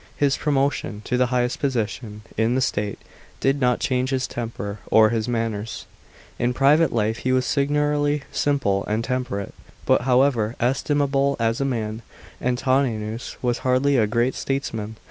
His 0.17 0.35
pro 0.35 0.51
motion 0.51 1.01
to 1.05 1.15
the 1.15 1.27
highest 1.27 1.59
position 1.59 2.23
in 2.35 2.55
the 2.55 2.59
state 2.61 2.97
did 3.39 3.61
not 3.61 3.79
change 3.79 4.09
his 4.09 4.25
temper 4.25 4.79
or 4.87 5.09
his 5.11 5.27
manners. 5.27 5.85
In 6.39 6.55
private 6.55 6.91
life 6.91 7.17
he 7.19 7.31
was 7.31 7.45
singularly 7.45 8.23
simple 8.31 8.83
and 8.87 9.03
temperate. 9.03 9.53
But 9.85 10.01
however 10.01 10.55
estimable 10.59 11.35
as 11.39 11.61
a 11.61 11.65
man, 11.65 12.01
Antoninus 12.41 13.37
was 13.43 13.59
hardly 13.59 13.95
a 13.97 14.07
great 14.07 14.33
statesman. 14.33 14.95